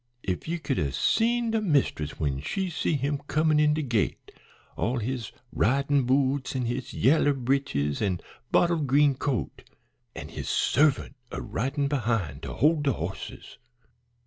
[0.23, 4.31] If ye could 'a' seen de mist'ess when she see him comin' in de gate!
[4.75, 8.19] All in his ridin' boots an' his yaller breeches an'
[8.51, 9.63] bottle green coat,
[10.15, 13.59] an' his servant a ridin' behind to hold de horses.